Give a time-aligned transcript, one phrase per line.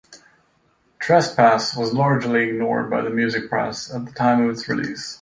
[0.97, 5.09] "Trespass" was largely ignored by the music press at the time of its release.